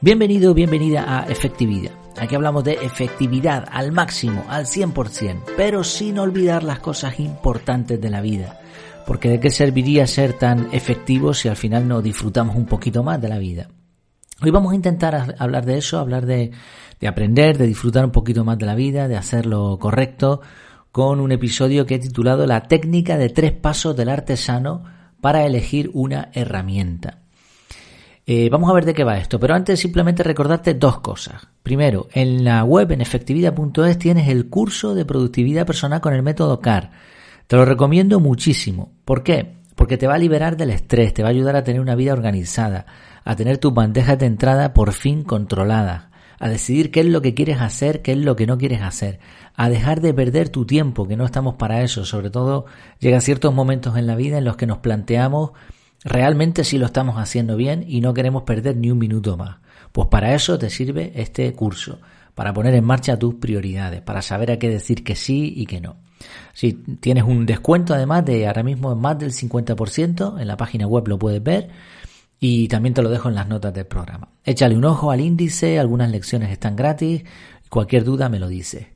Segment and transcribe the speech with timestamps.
[0.00, 1.90] Bienvenido, bienvenida a Efectividad.
[2.16, 8.08] Aquí hablamos de efectividad al máximo, al 100%, pero sin olvidar las cosas importantes de
[8.08, 8.60] la vida.
[9.08, 13.20] Porque de qué serviría ser tan efectivos si al final no disfrutamos un poquito más
[13.20, 13.70] de la vida.
[14.40, 16.52] Hoy vamos a intentar hablar de eso, hablar de,
[17.00, 20.42] de aprender, de disfrutar un poquito más de la vida, de hacer lo correcto,
[20.92, 24.84] con un episodio que he titulado La técnica de tres pasos del artesano
[25.20, 27.22] para elegir una herramienta.
[28.30, 31.48] Eh, vamos a ver de qué va esto, pero antes simplemente recordarte dos cosas.
[31.62, 36.60] Primero, en la web en efectividad.es tienes el curso de productividad personal con el método
[36.60, 36.90] CAR.
[37.46, 38.92] Te lo recomiendo muchísimo.
[39.06, 39.54] ¿Por qué?
[39.74, 42.12] Porque te va a liberar del estrés, te va a ayudar a tener una vida
[42.12, 42.84] organizada,
[43.24, 47.32] a tener tus bandejas de entrada por fin controladas, a decidir qué es lo que
[47.32, 49.20] quieres hacer, qué es lo que no quieres hacer,
[49.54, 52.04] a dejar de perder tu tiempo, que no estamos para eso.
[52.04, 52.66] Sobre todo
[52.98, 55.52] llegan ciertos momentos en la vida en los que nos planteamos
[56.04, 59.58] realmente si lo estamos haciendo bien y no queremos perder ni un minuto más.
[59.92, 62.00] Pues para eso te sirve este curso,
[62.34, 65.80] para poner en marcha tus prioridades, para saber a qué decir que sí y que
[65.80, 65.96] no.
[66.52, 71.08] Si tienes un descuento además de ahora mismo más del 50%, en la página web
[71.08, 71.68] lo puedes ver
[72.40, 74.28] y también te lo dejo en las notas del programa.
[74.44, 77.24] Échale un ojo al índice, algunas lecciones están gratis,
[77.68, 78.86] cualquier duda me lo dices.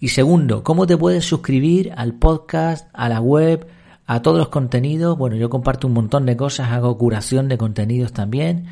[0.00, 3.66] Y segundo, ¿cómo te puedes suscribir al podcast, a la web,
[4.12, 5.16] a todos los contenidos.
[5.16, 8.66] Bueno, yo comparto un montón de cosas, hago curación de contenidos también,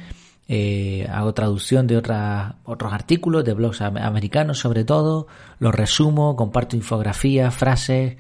[0.48, 6.77] eh, hago traducción de otras, otros artículos de blogs americanos sobre todo, los resumo, comparto
[6.77, 8.18] infografías, frases,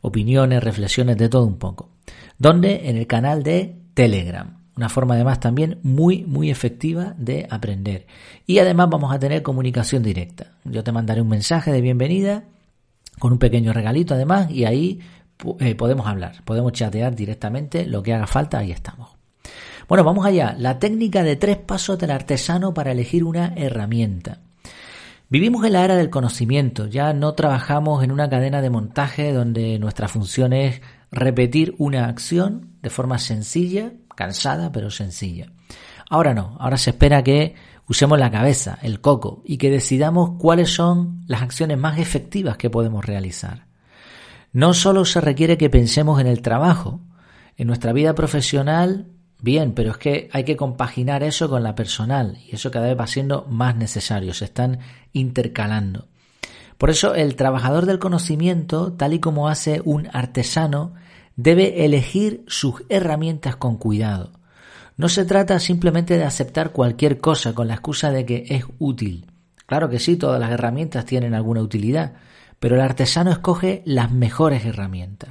[0.00, 1.88] opiniones, reflexiones, de todo un poco.
[2.38, 4.58] Donde en el canal de Telegram.
[4.76, 8.06] Una forma además también muy, muy efectiva de aprender.
[8.46, 10.52] Y además vamos a tener comunicación directa.
[10.64, 12.44] Yo te mandaré un mensaje de bienvenida
[13.18, 15.00] con un pequeño regalito además y ahí
[15.58, 19.10] eh, podemos hablar, podemos chatear directamente, lo que haga falta, ahí estamos.
[19.88, 20.54] Bueno, vamos allá.
[20.56, 24.38] La técnica de tres pasos del artesano para elegir una herramienta.
[25.28, 29.78] Vivimos en la era del conocimiento, ya no trabajamos en una cadena de montaje donde
[29.78, 30.80] nuestra función es
[31.12, 35.52] repetir una acción de forma sencilla, cansada, pero sencilla.
[36.08, 37.54] Ahora no, ahora se espera que
[37.88, 42.70] usemos la cabeza, el coco, y que decidamos cuáles son las acciones más efectivas que
[42.70, 43.69] podemos realizar.
[44.52, 47.00] No solo se requiere que pensemos en el trabajo,
[47.56, 49.06] en nuestra vida profesional,
[49.40, 52.98] bien, pero es que hay que compaginar eso con la personal y eso cada vez
[52.98, 54.80] va siendo más necesario, se están
[55.12, 56.08] intercalando.
[56.78, 60.94] Por eso el trabajador del conocimiento, tal y como hace un artesano,
[61.36, 64.32] debe elegir sus herramientas con cuidado.
[64.96, 69.26] No se trata simplemente de aceptar cualquier cosa con la excusa de que es útil.
[69.66, 72.14] Claro que sí, todas las herramientas tienen alguna utilidad,
[72.60, 75.30] pero el artesano escoge las mejores herramientas.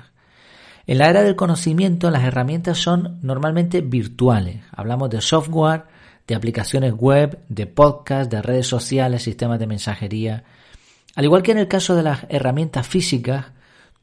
[0.88, 4.64] En la era del conocimiento las herramientas son normalmente virtuales.
[4.72, 5.84] Hablamos de software,
[6.28, 10.44] de aplicaciones web, de podcast, de redes sociales, sistemas de mensajería.
[11.16, 13.46] Al igual que en el caso de las herramientas físicas,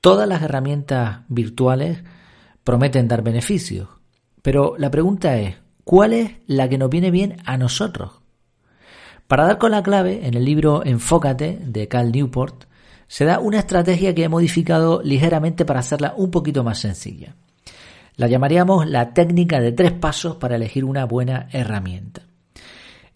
[0.01, 2.05] todas las herramientas virtuales
[2.63, 3.89] prometen dar beneficios.
[4.43, 8.21] Pero la pregunta es, ¿cuál es la que nos viene bien a nosotros?
[9.27, 12.66] Para dar con la clave, en el libro Enfócate de Cal Newport,
[13.09, 17.35] se da una estrategia que he modificado ligeramente para hacerla un poquito más sencilla.
[18.17, 22.23] La llamaríamos la técnica de tres pasos para elegir una buena herramienta.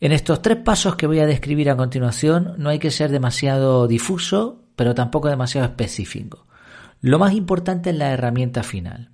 [0.00, 3.86] En estos tres pasos que voy a describir a continuación no hay que ser demasiado
[3.86, 6.46] difuso, pero tampoco demasiado específico.
[7.00, 9.10] Lo más importante es la herramienta final.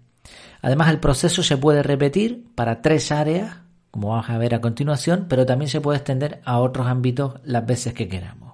[0.63, 3.59] Además, el proceso se puede repetir para tres áreas,
[3.91, 7.65] como vamos a ver a continuación, pero también se puede extender a otros ámbitos las
[7.67, 8.46] veces que queramos.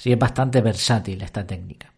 [0.00, 1.92] Sí, es bastante versátil esta técnica.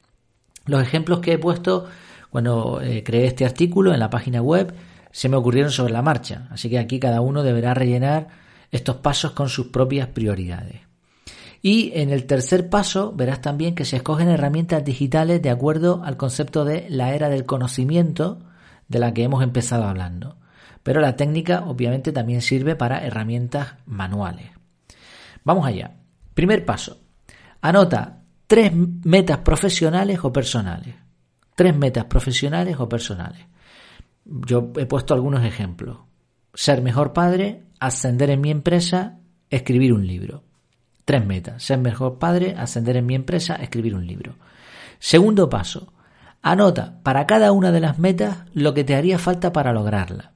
[0.67, 1.87] Los ejemplos que he puesto
[2.31, 4.75] cuando eh, creé este artículo en la página web
[5.13, 8.27] se me ocurrieron sobre la marcha, así que aquí cada uno deberá rellenar
[8.73, 10.81] estos pasos con sus propias prioridades.
[11.63, 16.17] Y en el tercer paso verás también que se escogen herramientas digitales de acuerdo al
[16.17, 18.41] concepto de la era del conocimiento
[18.89, 20.39] de la que hemos empezado hablando.
[20.83, 24.51] Pero la técnica obviamente también sirve para herramientas manuales.
[25.45, 25.93] Vamos allá.
[26.35, 27.02] Primer paso.
[27.63, 30.97] Anota tres metas profesionales o personales.
[31.55, 33.47] Tres metas profesionales o personales.
[34.25, 35.99] Yo he puesto algunos ejemplos.
[36.53, 40.43] Ser mejor padre, ascender en mi empresa, escribir un libro.
[41.05, 41.63] Tres metas.
[41.63, 44.35] Ser mejor padre, ascender en mi empresa, escribir un libro.
[44.99, 45.93] Segundo paso.
[46.43, 50.33] Anota para cada una de las metas lo que te haría falta para lograrla.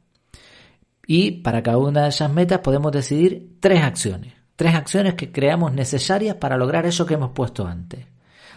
[1.08, 4.35] Y para cada una de esas metas podemos decidir tres acciones.
[4.56, 8.06] Tres acciones que creamos necesarias para lograr eso que hemos puesto antes.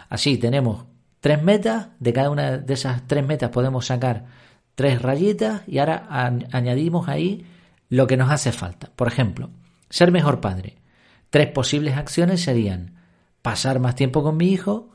[0.08, 0.84] Así tenemos
[1.20, 4.24] tres metas, de cada una de esas tres metas podemos sacar
[4.74, 7.46] tres rayitas y ahora añadimos ahí
[7.90, 8.90] lo que nos hace falta.
[8.96, 9.50] Por ejemplo,
[9.90, 10.78] ser mejor padre.
[11.28, 12.94] Tres posibles acciones serían
[13.42, 14.88] pasar más tiempo con mi hijo,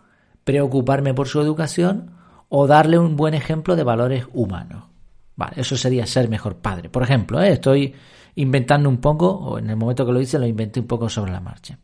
[0.44, 2.12] preocuparme por su educación
[2.50, 4.95] o darle un buen ejemplo de valores humanos.
[5.36, 6.90] Vale, eso sería ser mejor padre.
[6.90, 7.54] Por ejemplo, ¿eh?
[7.54, 7.94] estoy
[8.36, 11.32] inventando un poco, o en el momento que lo hice lo inventé un poco sobre
[11.32, 11.78] la marcha.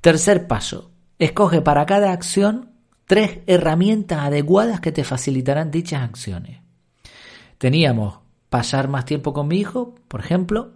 [0.00, 2.70] Tercer paso, escoge para cada acción
[3.06, 6.60] tres herramientas adecuadas que te facilitarán dichas acciones.
[7.58, 8.18] Teníamos
[8.50, 10.74] pasar más tiempo con mi hijo, por ejemplo,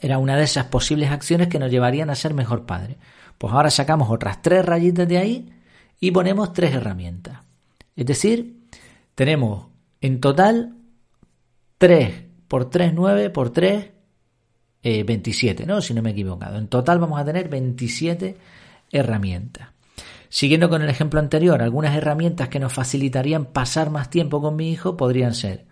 [0.00, 2.98] era una de esas posibles acciones que nos llevarían a ser mejor padre.
[3.36, 5.52] Pues ahora sacamos otras tres rayitas de ahí
[6.00, 7.38] y ponemos tres herramientas.
[7.96, 8.68] Es decir,
[9.14, 9.66] tenemos
[10.00, 10.76] en total
[11.78, 13.90] 3 por 3, 9 por 3,
[14.82, 15.80] 27, ¿no?
[15.80, 16.58] Si no me he equivocado.
[16.58, 18.36] En total vamos a tener 27
[18.90, 19.68] herramientas.
[20.28, 24.70] Siguiendo con el ejemplo anterior, algunas herramientas que nos facilitarían pasar más tiempo con mi
[24.70, 25.66] hijo podrían ser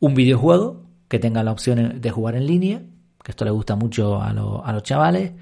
[0.00, 2.82] un videojuego que tenga la opción de jugar en línea,
[3.22, 5.32] que esto le gusta mucho a, a los chavales,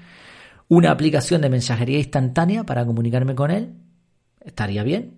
[0.67, 3.73] una aplicación de mensajería instantánea para comunicarme con él,
[4.41, 5.17] estaría bien,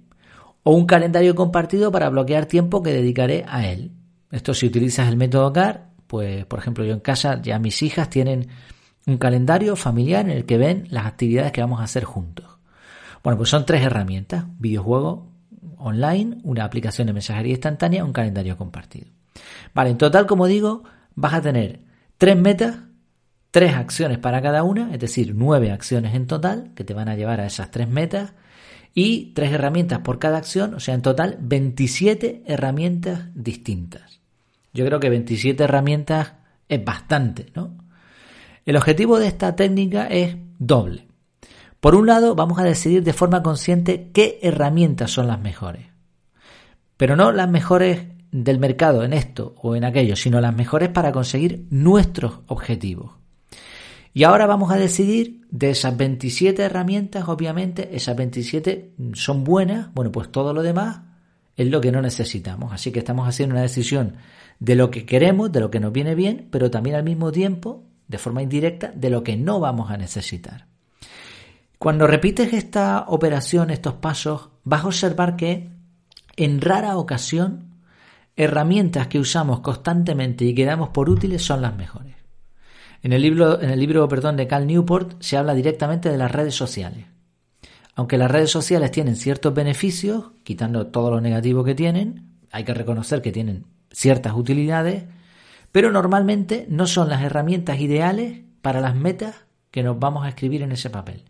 [0.63, 3.91] o un calendario compartido para bloquear tiempo que dedicaré a él.
[4.31, 8.09] Esto si utilizas el método CAR, pues por ejemplo yo en casa ya mis hijas
[8.09, 8.47] tienen
[9.07, 12.45] un calendario familiar en el que ven las actividades que vamos a hacer juntos.
[13.23, 15.31] Bueno, pues son tres herramientas, videojuego
[15.77, 19.07] online, una aplicación de mensajería instantánea, un calendario compartido.
[19.73, 20.83] Vale, en total, como digo,
[21.15, 21.81] vas a tener
[22.17, 22.77] tres metas,
[23.51, 27.15] tres acciones para cada una, es decir, nueve acciones en total que te van a
[27.15, 28.33] llevar a esas tres metas
[28.93, 34.20] y tres herramientas por cada acción, o sea, en total 27 herramientas distintas.
[34.73, 36.33] Yo creo que 27 herramientas
[36.67, 37.77] es bastante, ¿no?
[38.65, 41.07] El objetivo de esta técnica es doble.
[41.79, 45.87] Por un lado, vamos a decidir de forma consciente qué herramientas son las mejores.
[46.95, 51.11] Pero no las mejores del mercado en esto o en aquello, sino las mejores para
[51.11, 53.13] conseguir nuestros objetivos.
[54.13, 60.11] Y ahora vamos a decidir de esas 27 herramientas, obviamente, esas 27 son buenas, bueno,
[60.11, 61.10] pues todo lo demás
[61.55, 62.73] es lo que no necesitamos.
[62.73, 64.15] Así que estamos haciendo una decisión
[64.59, 67.83] de lo que queremos, de lo que nos viene bien, pero también al mismo tiempo,
[68.07, 70.67] de forma indirecta, de lo que no vamos a necesitar.
[71.77, 75.71] Cuando repites esta operación, estos pasos, vas a observar que
[76.35, 77.71] en rara ocasión
[78.35, 82.15] herramientas que usamos constantemente y que damos por útiles son las mejores.
[83.03, 86.31] En el libro, en el libro perdón, de Cal Newport se habla directamente de las
[86.31, 87.05] redes sociales.
[87.95, 92.73] Aunque las redes sociales tienen ciertos beneficios, quitando todo lo negativo que tienen, hay que
[92.73, 95.03] reconocer que tienen ciertas utilidades,
[95.71, 99.35] pero normalmente no son las herramientas ideales para las metas
[99.71, 101.23] que nos vamos a escribir en ese papel.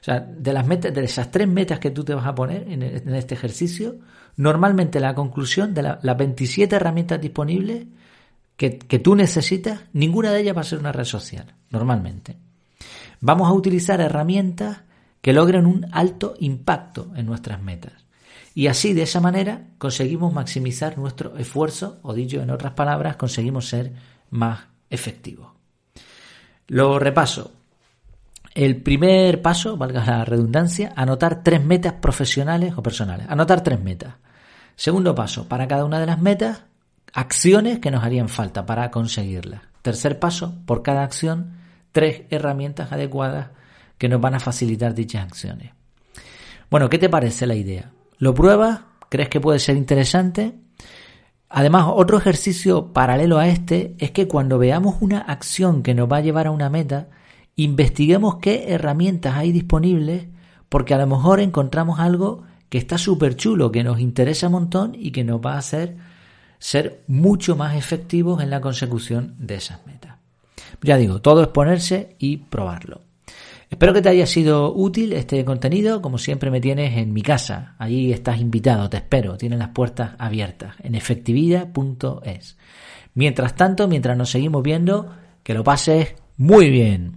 [0.00, 2.66] O sea, de las metas, de esas tres metas que tú te vas a poner
[2.68, 2.82] en,
[3.14, 3.98] este ejercicio,
[4.36, 7.86] normalmente la conclusión de las 27 herramientas disponibles
[8.56, 12.36] que, que tú necesitas, ninguna de ellas va a ser una red social, normalmente.
[13.20, 14.78] Vamos a utilizar herramientas
[15.22, 17.92] que logren un alto impacto en nuestras metas.
[18.54, 23.68] Y así, de esa manera, conseguimos maximizar nuestro esfuerzo, o dicho en otras palabras, conseguimos
[23.68, 23.92] ser
[24.30, 25.52] más efectivos.
[26.66, 27.52] Lo repaso.
[28.54, 33.26] El primer paso, valga la redundancia, anotar tres metas profesionales o personales.
[33.30, 34.16] Anotar tres metas.
[34.76, 36.64] Segundo paso, para cada una de las metas,
[37.14, 39.62] acciones que nos harían falta para conseguirlas.
[39.80, 41.52] Tercer paso, por cada acción,
[41.92, 43.48] tres herramientas adecuadas
[44.02, 45.70] que nos van a facilitar dichas acciones.
[46.68, 47.92] Bueno, ¿qué te parece la idea?
[48.18, 48.80] ¿Lo pruebas?
[49.08, 50.56] ¿Crees que puede ser interesante?
[51.48, 56.16] Además, otro ejercicio paralelo a este es que cuando veamos una acción que nos va
[56.16, 57.10] a llevar a una meta,
[57.54, 60.26] investiguemos qué herramientas hay disponibles
[60.68, 64.96] porque a lo mejor encontramos algo que está súper chulo, que nos interesa un montón
[64.98, 65.96] y que nos va a hacer
[66.58, 70.16] ser mucho más efectivos en la consecución de esas metas.
[70.82, 73.11] Ya digo, todo es ponerse y probarlo.
[73.72, 76.02] Espero que te haya sido útil este contenido.
[76.02, 77.74] Como siempre me tienes en mi casa.
[77.78, 79.38] Allí estás invitado, te espero.
[79.38, 82.58] Tienes las puertas abiertas en efectividad.es.
[83.14, 87.16] Mientras tanto, mientras nos seguimos viendo, que lo pases muy bien.